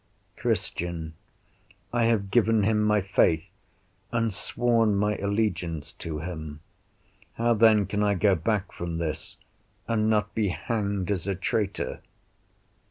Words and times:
Christian 0.35 1.13
I 1.93 2.05
have 2.05 2.31
given 2.31 2.63
him 2.63 2.81
my 2.81 3.01
faith, 3.01 3.51
and 4.11 4.33
sworn 4.33 4.95
my 4.95 5.15
allegiance 5.17 5.93
to 5.93 6.17
him: 6.21 6.59
how 7.33 7.53
then 7.53 7.85
can 7.85 8.01
I 8.01 8.15
go 8.15 8.33
back 8.33 8.71
from 8.71 8.97
this, 8.97 9.37
and 9.87 10.09
not 10.09 10.33
be 10.33 10.47
hanged 10.47 11.11
as 11.11 11.27
a 11.27 11.35
traitor? 11.35 12.01